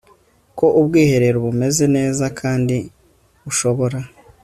[0.57, 2.77] ko ubwiherero bumeze neza kandi
[3.43, 3.99] bushobora